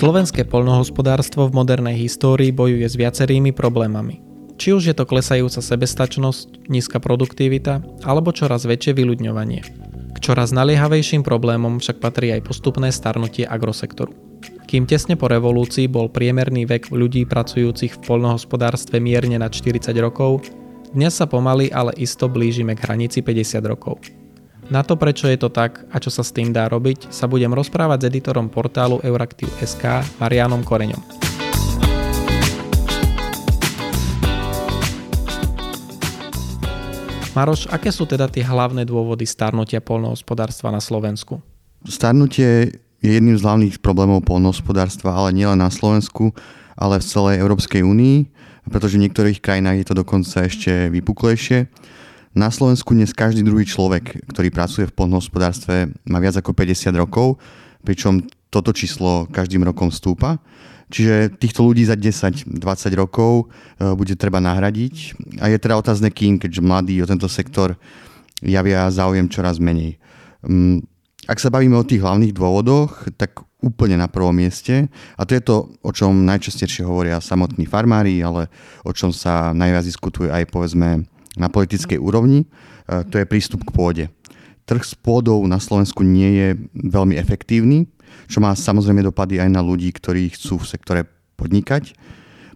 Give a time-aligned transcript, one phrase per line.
[0.00, 4.24] Slovenské poľnohospodárstvo v modernej histórii bojuje s viacerými problémami.
[4.56, 9.60] Či už je to klesajúca sebestačnosť, nízka produktivita alebo čoraz väčšie vyľudňovanie.
[10.16, 14.16] K čoraz naliehavejším problémom však patrí aj postupné starnutie agrosektoru.
[14.64, 20.48] Kým tesne po revolúcii bol priemerný vek ľudí pracujúcich v poľnohospodárstve mierne nad 40 rokov,
[20.96, 24.00] dnes sa pomaly, ale isto blížime k hranici 50 rokov.
[24.70, 27.50] Na to, prečo je to tak a čo sa s tým dá robiť, sa budem
[27.50, 31.02] rozprávať s editorom portálu Euraktiv.sk Marianom Koreňom.
[37.34, 41.42] Maroš, aké sú teda tie hlavné dôvody starnutia polnohospodárstva na Slovensku?
[41.90, 42.70] Starnutie
[43.02, 46.30] je jedným z hlavných problémov polnohospodárstva, ale nielen na Slovensku,
[46.78, 48.30] ale v celej Európskej únii,
[48.70, 51.66] pretože v niektorých krajinách je to dokonca ešte vypuklejšie.
[52.30, 57.42] Na Slovensku dnes každý druhý človek, ktorý pracuje v poľnohospodárstve, má viac ako 50 rokov,
[57.82, 58.22] pričom
[58.54, 60.38] toto číslo každým rokom stúpa.
[60.94, 62.54] Čiže týchto ľudí za 10-20
[62.94, 64.94] rokov e, bude treba nahradiť.
[65.42, 67.74] A je teda otázne kým, keďže mladí o tento sektor
[68.42, 69.98] javia záujem čoraz menej.
[70.46, 70.86] Mm,
[71.26, 74.86] ak sa bavíme o tých hlavných dôvodoch, tak úplne na prvom mieste.
[75.18, 78.46] A to je to, o čom najčastejšie hovoria samotní farmári, ale
[78.86, 82.46] o čom sa najviac diskutuje aj povedzme na politickej úrovni,
[82.88, 84.04] e, to je prístup k pôde.
[84.66, 87.90] Trh s pôdou na Slovensku nie je veľmi efektívny,
[88.30, 91.02] čo má samozrejme dopady aj na ľudí, ktorí chcú v sektore
[91.34, 91.94] podnikať.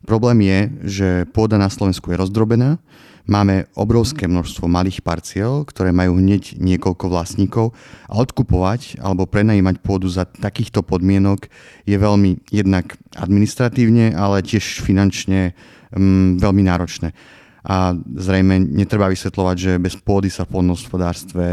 [0.05, 2.77] Problém je, že pôda na Slovensku je rozdrobená,
[3.25, 7.72] máme obrovské množstvo malých parciel, ktoré majú hneď niekoľko vlastníkov
[8.05, 11.48] a odkupovať alebo prenajímať pôdu za takýchto podmienok
[11.88, 15.56] je veľmi jednak administratívne, ale tiež finančne
[15.97, 17.16] um, veľmi náročné
[17.65, 21.45] a zrejme netreba vysvetľovať, že bez pôdy sa v poľnohospodárstve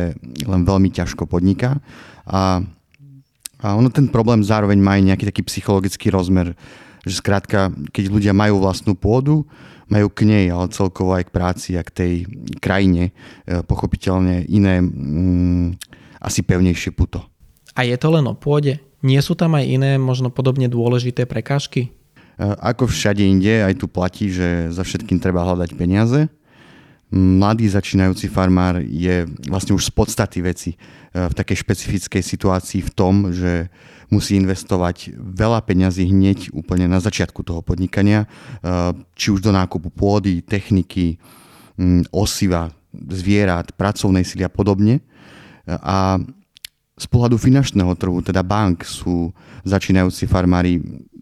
[0.44, 1.80] len veľmi ťažko podniká
[2.28, 2.60] a,
[3.64, 6.52] a ono ten problém zároveň má aj nejaký taký psychologický rozmer,
[7.08, 9.48] že skrátka, keď ľudia majú vlastnú pôdu,
[9.92, 12.14] majú k nej, ale celkovo aj k práci a k tej
[12.64, 13.12] krajine
[13.44, 15.68] e, pochopiteľne iné, mm,
[16.24, 17.24] asi pevnejšie puto.
[17.76, 18.80] A je to len o pôde?
[19.02, 21.92] Nie sú tam aj iné, možno podobne dôležité prekážky?
[22.40, 26.30] Ako všade inde, aj tu platí, že za všetkým treba hľadať peniaze.
[27.12, 30.78] Mladý začínajúci farmár je vlastne už z podstaty veci e,
[31.28, 33.68] v takej špecifickej situácii v tom, že
[34.08, 38.28] musí investovať veľa peňazí hneď úplne na začiatku toho podnikania, e,
[39.12, 41.20] či už do nákupu pôdy, techniky,
[42.12, 45.02] osiva, zvierat, pracovnej sily a podobne.
[45.66, 46.20] A
[47.02, 49.34] z pohľadu finančného trhu, teda bank, sú
[49.66, 50.78] začínajúci farmári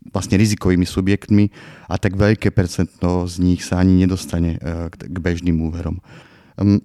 [0.09, 1.50] vlastne rizikovými subjektmi
[1.90, 4.59] a tak veľké percento z nich sa ani nedostane e,
[4.90, 6.02] k bežným úverom.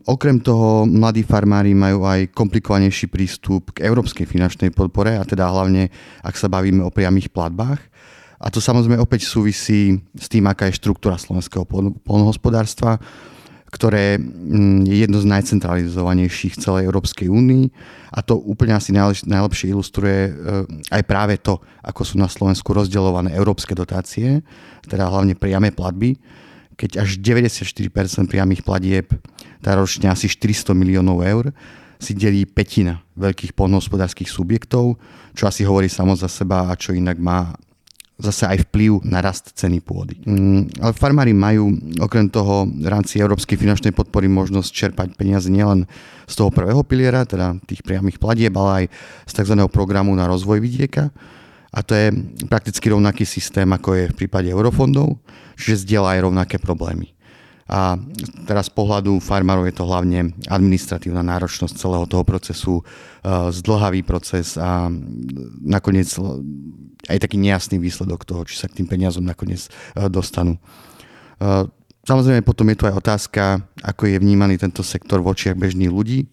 [0.07, 5.91] Okrem toho, mladí farmári majú aj komplikovanejší prístup k európskej finančnej podpore, a teda hlavne,
[6.23, 7.83] ak sa bavíme o priamých platbách.
[8.39, 11.67] A to samozrejme opäť súvisí s tým, aká je štruktúra slovenského
[12.07, 13.03] polnohospodárstva
[13.73, 17.65] ktoré mm, je jedno z najcentralizovanejších v celej Európskej únii.
[18.15, 18.95] A to úplne asi
[19.27, 20.33] najlepšie ilustruje e,
[20.95, 24.47] aj práve to, ako sú na Slovensku rozdeľované európske dotácie,
[24.87, 26.15] teda hlavne priame platby,
[26.75, 27.91] keď až 94%
[28.27, 29.11] priamých platieb,
[29.63, 31.51] teda ročne asi 400 miliónov eur,
[32.03, 34.99] si delí petina veľkých polnohospodárských subjektov,
[35.33, 37.55] čo asi hovorí samo za seba a čo inak má
[38.15, 40.23] zase aj vplyv na rast ceny pôdy.
[40.23, 45.91] Mm, ale farmári majú okrem toho v rámci Európskej finančnej podpory možnosť čerpať peniaze nielen
[46.31, 48.85] z toho prvého piliera, teda tých priamých platieb, ale aj
[49.27, 49.55] z tzv.
[49.67, 51.11] programu na rozvoj vidieka.
[51.75, 52.15] A to je
[52.47, 55.19] prakticky rovnaký systém, ako je v prípade eurofondov,
[55.59, 57.14] čiže zdieľa aj rovnaké problémy.
[57.65, 57.97] A
[58.45, 62.83] teraz z pohľadu farmárov je to hlavne administratívna náročnosť celého toho procesu, e,
[63.57, 64.93] zdlhavý proces a
[65.65, 66.13] nakoniec
[67.09, 69.71] aj taký nejasný výsledok toho, či sa k tým peniazom nakoniec e,
[70.13, 70.61] dostanú.
[70.61, 71.65] E,
[72.05, 76.28] samozrejme potom je tu aj otázka, ako je vnímaný tento sektor v očiach bežných ľudí,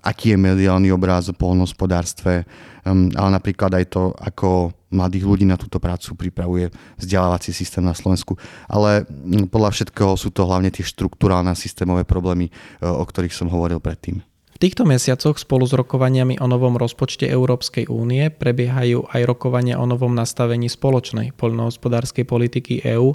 [0.00, 2.48] aký je mediálny obráz o polnohospodárstve,
[2.88, 6.68] ale napríklad aj to, ako mladých ľudí na túto prácu pripravuje
[7.00, 8.36] vzdelávací systém na Slovensku.
[8.68, 12.52] Ale mm, podľa všetkého sú to hlavne tie štruktúrálne systémové problémy, e,
[12.84, 14.20] o ktorých som hovoril predtým.
[14.52, 19.88] V týchto mesiacoch spolu s rokovaniami o novom rozpočte Európskej únie prebiehajú aj rokovania o
[19.88, 23.10] novom nastavení spoločnej poľnohospodárskej politiky EÚ,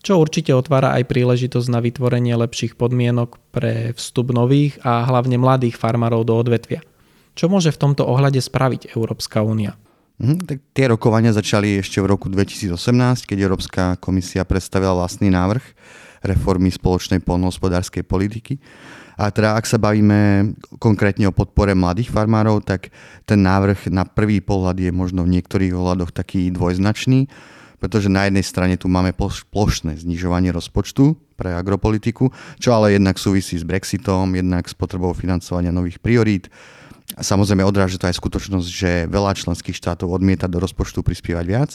[0.00, 5.74] čo určite otvára aj príležitosť na vytvorenie lepších podmienok pre vstup nových a hlavne mladých
[5.76, 6.80] farmárov do odvetvia.
[7.36, 9.76] Čo môže v tomto ohľade spraviť Európska únia?
[10.16, 15.64] Mhm, tak tie rokovania začali ešte v roku 2018, keď Európska komisia predstavila vlastný návrh
[16.24, 18.56] reformy spoločnej polnohospodárskej politiky.
[19.16, 22.92] A teda ak sa bavíme konkrétne o podpore mladých farmárov, tak
[23.24, 27.28] ten návrh na prvý pohľad je možno v niektorých ohľadoch taký dvojznačný,
[27.80, 29.16] pretože na jednej strane tu máme
[29.52, 35.72] plošné znižovanie rozpočtu pre agropolitiku, čo ale jednak súvisí s Brexitom, jednak s potrebou financovania
[35.72, 36.48] nových priorít.
[37.14, 41.70] Samozrejme odráža to aj skutočnosť, že veľa členských štátov odmieta do rozpočtu prispievať viac.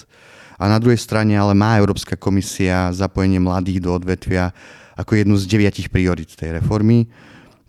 [0.59, 4.51] A na druhej strane ale má Európska komisia zapojenie mladých do odvetvia
[4.99, 7.07] ako jednu z deviatich priorit tej reformy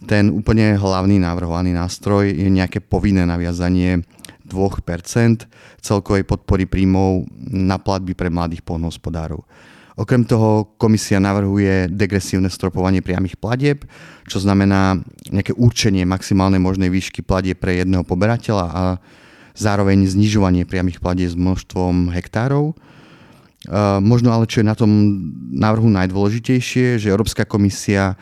[0.03, 4.03] ten úplne hlavný navrhovaný nástroj je nejaké povinné naviazanie
[4.43, 5.47] 2%
[5.79, 9.47] celkovej podpory príjmov na platby pre mladých polnohospodárov.
[9.93, 13.85] Okrem toho komisia navrhuje degresívne stropovanie priamých platieb,
[14.25, 14.97] čo znamená
[15.29, 18.83] nejaké určenie maximálnej možnej výšky platieb pre jedného poberateľa a
[19.53, 22.73] zároveň znižovanie priamých platieb s množstvom hektárov.
[24.01, 24.91] Možno ale, čo je na tom
[25.53, 28.17] návrhu najdôležitejšie, že Európska komisia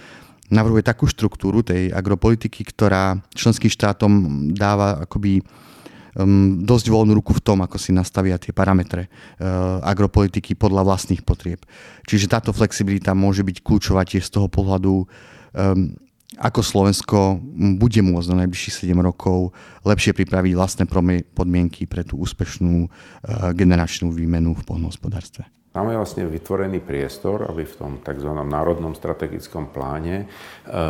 [0.50, 4.10] navrhuje takú štruktúru tej agropolitiky, ktorá členským štátom
[4.52, 5.40] dáva akoby
[6.20, 11.24] um, dosť voľnú ruku v tom, ako si nastavia tie parametre uh, agropolitiky podľa vlastných
[11.24, 11.64] potrieb.
[12.04, 15.96] Čiže táto flexibilita môže byť kľúčová tiež z toho pohľadu, um,
[16.38, 17.42] ako Slovensko
[17.76, 19.50] bude môcť na najbližších 7 rokov
[19.82, 20.84] lepšie pripraviť vlastné
[21.34, 25.59] podmienky pre tú úspešnú uh, generačnú výmenu v poľnohospodárstve.
[25.70, 28.26] Máme vlastne vytvorený priestor, aby v tom tzv.
[28.26, 30.26] národnom strategickom pláne e,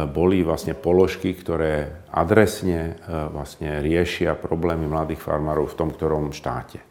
[0.09, 6.90] boli vlastne položky, ktoré adresne e, vlastne riešia problémy mladých farmárov v tom ktorom štáte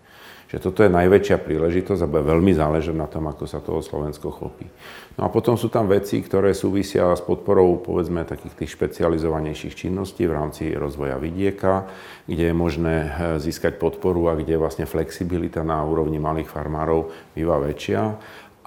[0.50, 4.34] že toto je najväčšia príležitosť a bude veľmi záležať na tom, ako sa toho Slovensko
[4.34, 4.66] chopí.
[5.13, 10.25] No a potom sú tam veci, ktoré súvisia s podporou povedzme takých tých špecializovanejších činností
[10.25, 11.86] v rámci rozvoja vidieka,
[12.25, 17.62] kde je možné eh, získať podporu a kde vlastne flexibilita na úrovni malých farmárov býva
[17.62, 18.18] väčšia.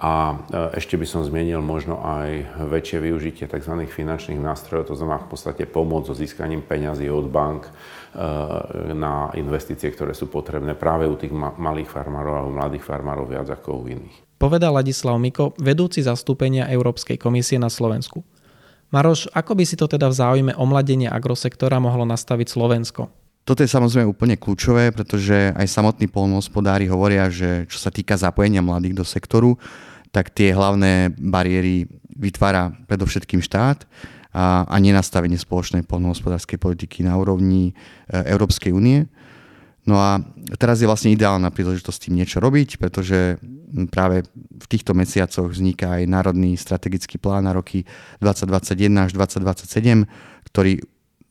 [0.03, 3.87] A eh, ešte by som zmienil možno aj väčšie využitie tzv.
[3.87, 7.71] finančných nástrojov, to znamená v podstate pomoc so získaním peňazí od bank,
[8.13, 13.49] Eh, na investície, ktoré sú potrebné práve u tých malých farmárov alebo mladých farmárov viac
[13.49, 14.37] ako u iných.
[14.37, 18.21] Povedal Ladislav Miko, vedúci zastúpenia Európskej komisie na Slovensku.
[18.93, 23.09] Maroš, ako by si to teda v záujme omladenia agrosektora mohlo nastaviť Slovensko?
[23.49, 28.61] Toto je samozrejme úplne kľúčové, pretože aj samotní polnohospodári hovoria, že čo sa týka zapojenia
[28.61, 29.57] mladých do sektoru,
[30.13, 33.89] tak tie hlavné bariéry vytvára predovšetkým štát
[34.29, 37.73] a, a nenastavenie spoločnej poľnohospodárskej politiky na úrovni e,
[38.29, 39.09] Európskej únie.
[39.83, 40.21] No a
[40.61, 43.41] teraz je vlastne ideálna príležitosť tým niečo robiť, pretože
[43.91, 47.83] práve v týchto mesiacoch vzniká aj Národný strategický plán na roky
[48.23, 50.07] 2021 až 2027,
[50.53, 50.79] ktorý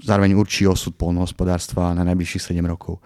[0.03, 2.99] zároveň určí osud polnohospodárstva na najbližších 7 rokov.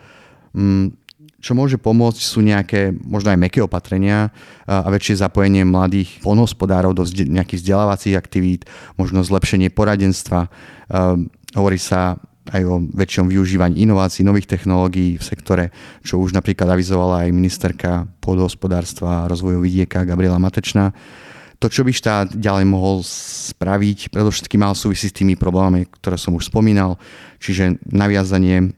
[1.46, 4.34] Čo môže pomôcť sú nejaké možno aj meké opatrenia
[4.66, 8.66] a väčšie zapojenie mladých polnohospodárov do nejakých vzdelávacích aktivít,
[8.98, 10.50] možno zlepšenie poradenstva.
[11.54, 12.18] Hovorí sa
[12.50, 15.64] aj o väčšom využívaní inovácií, nových technológií v sektore,
[16.02, 20.90] čo už napríklad avizovala aj ministerka pôdohospodárstva a rozvoju vidieka Gabriela Matečná
[21.56, 26.36] to, čo by štát ďalej mohol spraviť, predovšetkým mal súvisí s tými problémami, ktoré som
[26.36, 27.00] už spomínal,
[27.38, 28.74] čiže naviazanie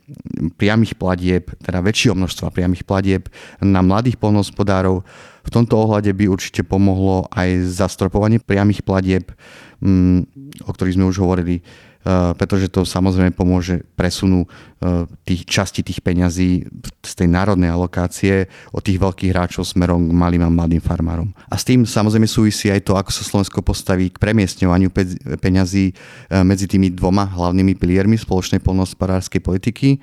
[0.59, 3.31] priamých platieb, teda väčšieho množstva priamých platieb
[3.63, 5.03] na mladých polnohospodárov.
[5.47, 9.33] V tomto ohľade by určite pomohlo aj zastropovanie priamých platieb,
[9.81, 10.29] mm,
[10.69, 11.65] o ktorých sme už hovorili,
[12.09, 16.65] pretože to samozrejme pomôže presunu eh, tých časti tých peňazí
[17.05, 21.29] z tej národnej alokácie od tých veľkých hráčov smerom k malým a mladým farmárom.
[21.53, 24.89] A s tým samozrejme súvisí aj to, ako sa Slovensko postaví k premiestňovaniu
[25.37, 30.01] peňazí eh, medzi tými dvoma hlavnými piliermi spoločnej polnohospodárskej politiky,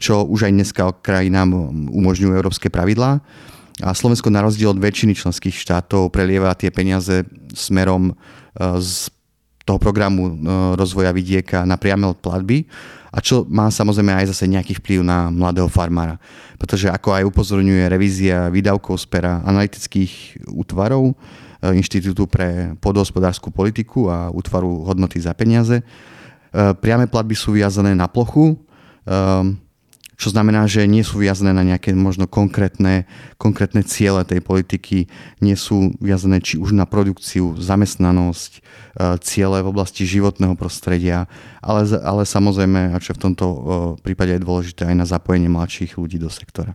[0.00, 1.52] čo už aj dneska krajinám
[1.92, 3.20] umožňujú európske pravidlá.
[3.82, 8.14] A Slovensko na rozdiel od väčšiny členských štátov prelieva tie peniaze smerom
[8.54, 9.10] z
[9.64, 10.32] toho programu e,
[10.76, 12.68] rozvoja vidieka na priame platby
[13.08, 16.20] a čo má samozrejme aj zase nejaký vplyv na mladého farmára.
[16.60, 21.14] Pretože ako aj upozorňuje revízia výdavkov z pera analytických útvarov e,
[21.80, 25.84] Inštitútu pre podhospodárskú politiku a útvaru hodnoty za peniaze, e,
[26.76, 28.60] priame platby sú viazané na plochu,
[30.24, 33.04] čo znamená, že nie sú viazané na nejaké možno konkrétne,
[33.36, 35.04] konkrétne ciele tej politiky,
[35.44, 38.60] nie sú viazané či už na produkciu, zamestnanosť, e,
[39.20, 41.28] ciele v oblasti životného prostredia,
[41.60, 43.58] ale, ale samozrejme, a čo v tomto e,
[44.00, 46.72] prípade je dôležité, aj na zapojenie mladších ľudí do sektora.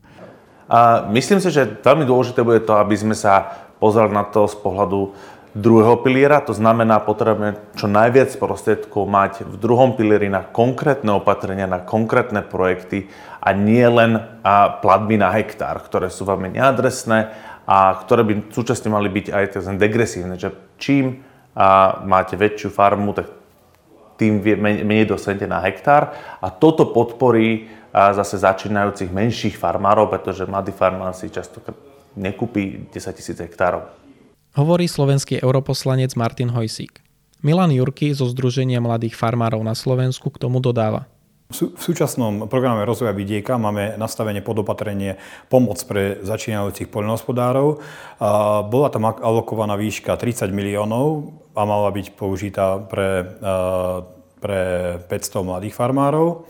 [0.70, 4.62] A myslím si, že veľmi dôležité bude to, aby sme sa pozreli na to z
[4.62, 5.18] pohľadu
[5.58, 11.66] druhého piliera, to znamená, potrebujeme čo najviac prostriedkov mať v druhom pilieri na konkrétne opatrenia,
[11.66, 14.20] na konkrétne projekty a nie len
[14.84, 17.32] platby na hektár, ktoré sú veľmi neadresné
[17.64, 19.46] a ktoré by súčasne mali byť aj
[19.80, 21.24] degresívne, že čím
[22.04, 23.28] máte väčšiu farmu, tak
[24.20, 26.12] tým menej dostanete na hektár
[26.44, 31.64] a toto podporí zase začínajúcich menších farmárov, pretože mladý farmár si často
[32.20, 33.88] nekúpi 10 tisíc hektárov.
[34.58, 37.00] Hovorí slovenský europoslanec Martin Hojsík.
[37.40, 41.08] Milan Jurky zo Združenia mladých farmárov na Slovensku k tomu dodáva.
[41.50, 45.18] V súčasnom programe rozvoja vidieka máme nastavenie podopatrenie
[45.50, 47.82] pomoc pre začínajúcich poľnohospodárov.
[48.70, 53.26] Bola tam alokovaná výška 30 miliónov a mala byť použitá pre,
[54.38, 54.62] pre
[55.10, 56.46] 500 mladých farmárov.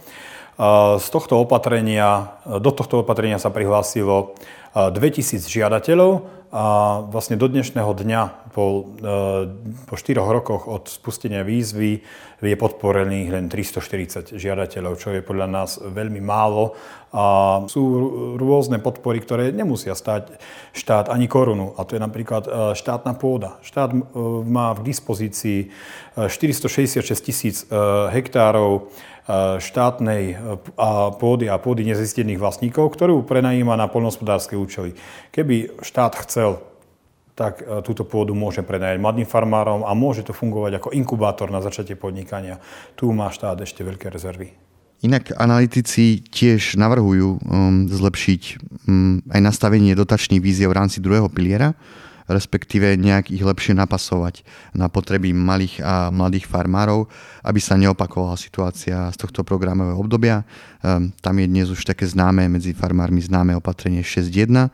[1.00, 4.36] Z tohto opatrenia, do tohto opatrenia sa prihlásilo
[4.76, 9.14] 2000 žiadateľov a vlastne do dnešného dňa po, e,
[9.86, 12.02] po 4 rokoch od spustenia výzvy
[12.42, 16.74] je podporených len 340 žiadateľov, čo je podľa nás veľmi málo.
[17.14, 17.82] A sú
[18.42, 20.42] rôzne podpory, ktoré nemusia stať
[20.74, 21.78] štát ani korunu.
[21.78, 23.62] A to je napríklad e, štátna pôda.
[23.62, 24.02] Štát e,
[24.50, 25.70] má k dispozícii
[26.18, 27.64] 466 tisíc
[28.12, 28.92] hektárov
[29.62, 30.42] štátnej
[31.22, 34.98] pôdy a pôdy nezistených vlastníkov, ktorú prenajíma na poľnohospodárske účely.
[35.30, 36.39] Keby štát chcel,
[37.40, 41.64] tak e, túto pôdu môže prenajať mladým farmárom a môže to fungovať ako inkubátor na
[41.64, 42.60] začatie podnikania.
[43.00, 44.52] Tu má štát ešte veľké rezervy.
[45.00, 48.42] Inak analytici tiež navrhujú um, zlepšiť
[48.84, 51.72] um, aj nastavenie dotačných víziev v rámci druhého piliera,
[52.30, 54.46] respektíve nejak ich lepšie napasovať
[54.78, 57.10] na potreby malých a mladých farmárov,
[57.42, 60.46] aby sa neopakovala situácia z tohto programového obdobia.
[60.86, 64.70] Ehm, tam je dnes už také známe, medzi farmármi známe opatrenie 6.1,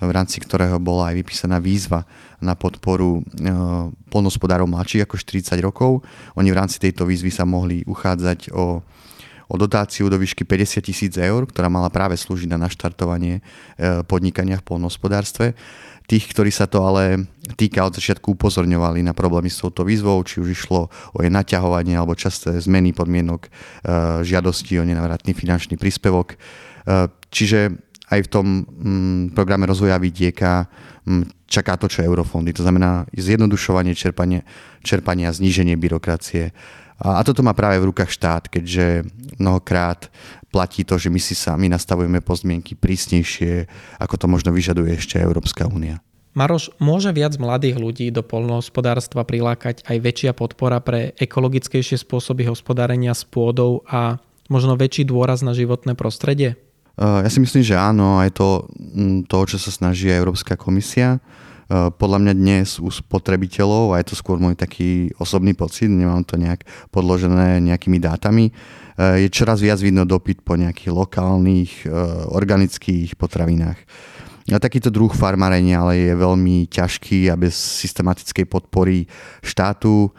[0.00, 2.06] v rámci ktorého bola aj vypísaná výzva
[2.38, 6.06] na podporu ehm, polnospodárov mladších ako 40 rokov.
[6.38, 8.86] Oni v rámci tejto výzvy sa mohli uchádzať o
[9.50, 14.62] o dotáciu do výšky 50 tisíc eur, ktorá mala práve slúžiť na naštartovanie ehm, podnikania
[14.62, 15.58] v polnohospodárstve.
[16.10, 20.42] Tých, ktorí sa to ale týka od začiatku upozorňovali na problémy s touto výzvou, či
[20.42, 23.50] už išlo o jej naťahovanie alebo časté zmeny podmienok e,
[24.26, 26.34] žiadosti o nenavratný finančný príspevok.
[26.34, 26.36] E,
[27.30, 27.78] čiže
[28.10, 30.66] aj v tom mm, programe rozvoja vidieka
[31.06, 32.50] mm, čaká to, čo eurofondy.
[32.58, 34.42] To znamená zjednodušovanie čerpania,
[34.82, 36.50] čerpania zníženie byrokracie.
[37.00, 39.08] A, toto má práve v rukách štát, keďže
[39.40, 40.12] mnohokrát
[40.52, 43.64] platí to, že my si sami nastavujeme podmienky prísnejšie,
[43.96, 46.04] ako to možno vyžaduje ešte Európska únia.
[46.30, 53.16] Maroš, môže viac mladých ľudí do polnohospodárstva prilákať aj väčšia podpora pre ekologickejšie spôsoby hospodárenia
[53.16, 56.54] s pôdou a možno väčší dôraz na životné prostredie?
[57.00, 58.68] Ja si myslím, že áno, aj to,
[59.26, 61.18] to čo sa snaží Európska komisia.
[61.70, 66.34] Podľa mňa dnes u spotrebiteľov, a je to skôr môj taký osobný pocit, nemám to
[66.34, 68.50] nejak podložené nejakými dátami,
[68.98, 71.94] je čoraz viac vidno dopyt po nejakých lokálnych, e,
[72.34, 73.78] organických potravinách.
[74.50, 79.06] A takýto druh farmárenia ale je veľmi ťažký a bez systematickej podpory
[79.46, 80.10] štátu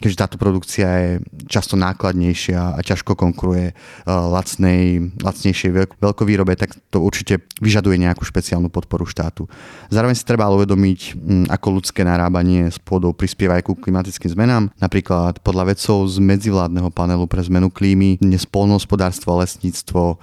[0.00, 1.10] keďže táto produkcia je
[1.44, 8.72] často nákladnejšia a ťažko konkuruje uh, lacnej, lacnejšej veľkovýrobe, tak to určite vyžaduje nejakú špeciálnu
[8.72, 9.44] podporu štátu.
[9.92, 14.72] Zároveň si treba uvedomiť, mm, ako ľudské narábanie s pôdou prispieva aj ku klimatickým zmenám.
[14.80, 20.18] Napríklad podľa vedcov z medzivládneho panelu pre zmenu klímy dnes polnohospodárstvo a lesníctvo uh,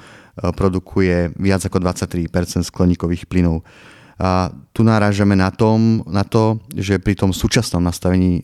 [0.49, 3.61] produkuje viac ako 23% skleníkových plynov.
[4.15, 8.43] A tu narážame na, tom, na to, že pri tom súčasnom nastavení e,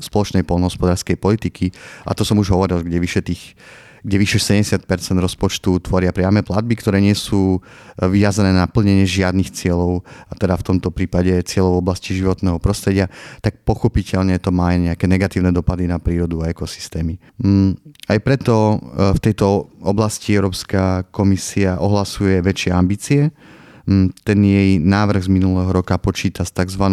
[0.00, 1.68] spoločnej polnohospodárskej politiky,
[2.08, 3.56] a to som už hovoril, kde vyše tých
[4.06, 4.86] kde vyše 70
[5.18, 7.60] rozpočtu tvoria priame platby, ktoré nie sú e,
[8.06, 13.10] vyjazané na plnenie žiadnych cieľov, a teda v tomto prípade cieľov v oblasti životného prostredia,
[13.42, 17.18] tak pochopiteľne to má aj nejaké negatívne dopady na prírodu a ekosystémy.
[17.42, 17.74] Mm,
[18.06, 18.76] aj preto e,
[19.10, 23.34] v tejto oblasti Európska komisia ohlasuje väčšie ambície,
[24.26, 26.84] ten jej návrh z minulého roka počíta s tzv.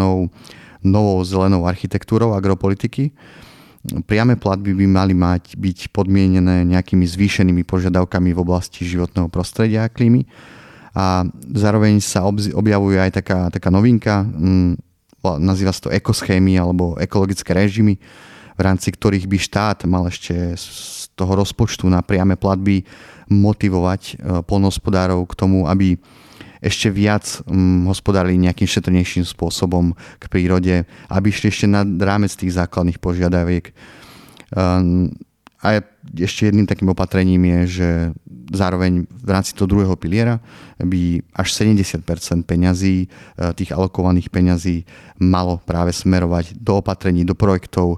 [0.86, 3.10] novou zelenou architektúrou agropolitiky.
[4.08, 9.92] Priame platby by mali mať byť podmienené nejakými zvýšenými požiadavkami v oblasti životného prostredia a
[9.92, 10.24] klímy.
[10.94, 14.78] A zároveň sa objavuje aj taká, taká novinka, mm,
[15.42, 17.98] nazýva sa to ekoschémy alebo ekologické režimy,
[18.54, 22.86] v rámci ktorých by štát mal ešte z toho rozpočtu na priame platby
[23.32, 24.14] motivovať e,
[24.46, 25.98] polnohospodárov k tomu, aby
[26.64, 32.56] ešte viac um, hospodárili nejakým šetrnejším spôsobom k prírode, aby išli ešte nad rámec tých
[32.56, 33.76] základných požiadaviek.
[34.56, 35.12] Um,
[35.64, 35.80] a
[36.20, 37.90] ešte jedným takým opatrením je, že
[38.52, 40.44] zároveň v rámci toho druhého piliera
[40.76, 42.04] by až 70
[42.44, 44.84] peňazí, e, tých alokovaných peňazí
[45.24, 47.98] malo práve smerovať do opatrení, do projektov, e,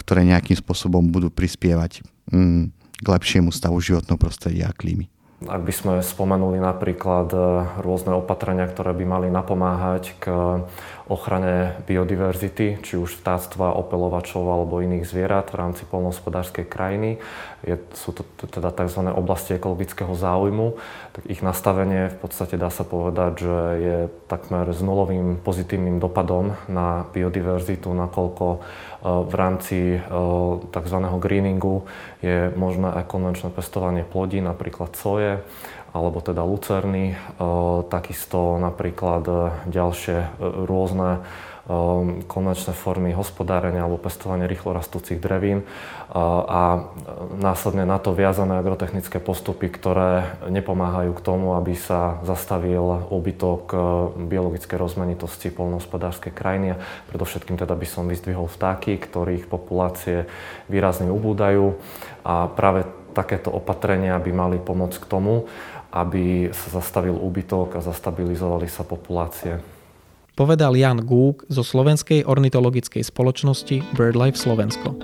[0.00, 2.00] ktoré nejakým spôsobom budú prispievať
[2.32, 2.72] mm,
[3.04, 5.13] k lepšiemu stavu životného prostredia a klímy.
[5.42, 7.38] Ak by sme spomenuli napríklad e,
[7.82, 10.30] rôzne opatrenia, ktoré by mali napomáhať k
[11.10, 17.20] ochrane biodiverzity, či už vtáctva, opelovačov alebo iných zvierat v rámci polnohospodárskej krajiny.
[17.64, 19.08] Je, sú to teda tzv.
[19.08, 20.76] oblasti ekologického záujmu.
[21.16, 23.96] Tak ich nastavenie v podstate dá sa povedať, že je
[24.28, 28.58] takmer s nulovým pozitívnym dopadom na biodiverzitu, nakoľko e,
[29.24, 30.00] v rámci e,
[30.68, 30.98] tzv.
[31.16, 31.88] greeningu
[32.20, 35.40] je možné aj konvenčné pestovanie plodí, napríklad soje,
[35.96, 37.16] alebo teda lucerny, e,
[37.88, 39.24] takisto napríklad
[39.72, 40.36] ďalšie
[40.68, 41.24] rôzne
[42.28, 45.64] konvenčné formy hospodárenia alebo pestovania rýchlo rastúcich drevín
[46.12, 46.92] a
[47.40, 53.72] následne na to viazané agrotechnické postupy, ktoré nepomáhajú k tomu, aby sa zastavil úbytok
[54.28, 56.76] biologickej rozmanitosti polnohospodárskej krajiny.
[56.76, 60.28] A predovšetkým teda by som vyzdvihol vtáky, ktorých populácie
[60.68, 61.80] výrazne ubúdajú
[62.28, 62.84] a práve
[63.16, 65.48] takéto opatrenia by mali pomôcť k tomu,
[65.94, 69.73] aby sa zastavil úbytok a zastabilizovali sa populácie.
[70.34, 74.98] Povedal Jan Gúk zo Slovenskej ornitologickej spoločnosti BirdLife Slovensko.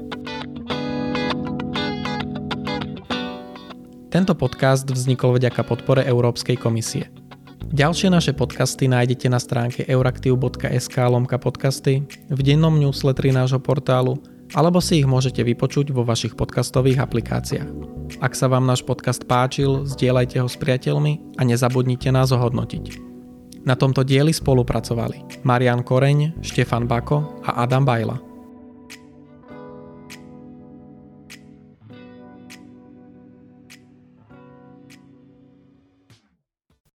[4.10, 7.14] Tento podcast vznikol vďaka podpore Európskej komisie.
[7.70, 14.18] Ďalšie naše podcasty nájdete na stránke euraktiv.sk lomka podcasty, v dennom newsletteri nášho portálu
[14.58, 17.70] alebo si ich môžete vypočuť vo vašich podcastových aplikáciách.
[18.18, 23.09] Ak sa vám náš podcast páčil, zdieľajte ho s priateľmi a nezabudnite nás ohodnotiť.
[23.64, 28.29] Na tomto dieli spolupracovali Marian Koreň, Štefan Bako a Adam Bajla.